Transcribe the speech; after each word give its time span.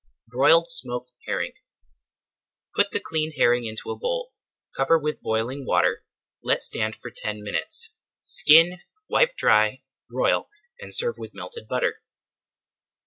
BROILED 0.27 0.67
SMOKED 0.67 1.13
HERRING 1.27 1.53
Put 2.75 2.87
the 2.91 2.99
cleaned 2.99 3.33
herring 3.37 3.65
into 3.65 3.91
a 3.91 3.95
bowl, 3.95 4.33
cover 4.75 4.97
with 4.97 5.21
boiling 5.21 5.63
water, 5.63 6.03
let 6.41 6.63
stand 6.63 6.95
for 6.95 7.11
ten 7.15 7.43
minutes, 7.43 7.93
skin, 8.23 8.79
wipe 9.07 9.35
dry, 9.35 9.83
broil, 10.09 10.49
and 10.79 10.91
serve 10.91 11.19
with 11.19 11.35
melted 11.35 11.67
butter. 11.67 12.01